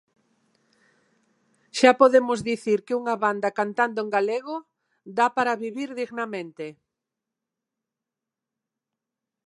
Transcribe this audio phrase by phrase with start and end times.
[1.77, 4.55] Xa podemos dicir que unha banda cantando en galego
[5.17, 6.65] dá para vivir dignamente.